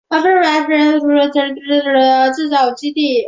[0.09, 1.53] 曾经是苏联飞船
[1.93, 3.19] 的制造基地。